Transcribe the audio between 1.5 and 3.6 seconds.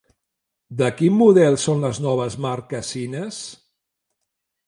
són les noves marquesines?